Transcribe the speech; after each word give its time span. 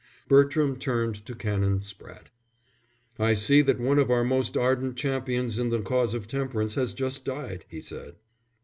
Bertram 0.27 0.77
turned 0.77 1.23
to 1.27 1.35
Canon 1.35 1.81
Spratte. 1.81 2.31
"I 3.19 3.35
see 3.35 3.61
that 3.61 3.79
one 3.79 3.99
of 3.99 4.09
our 4.09 4.23
most 4.23 4.57
ardent 4.57 4.95
champions 4.97 5.59
in 5.59 5.69
the 5.69 5.81
cause 5.83 6.15
of 6.15 6.27
temperance 6.27 6.73
has 6.73 6.93
just 6.93 7.23
died," 7.23 7.65
he 7.69 7.81
said. 7.81 8.15